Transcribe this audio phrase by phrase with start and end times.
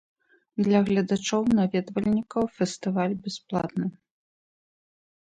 [0.67, 3.85] Для гледачоў-наведвальнікаў фестываль бясплатны.